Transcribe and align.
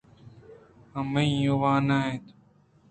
آ 0.97 0.99
من 1.11 1.27
ءَ 1.51 1.59
وانین 1.61 2.03
ایت۔ 2.07 2.25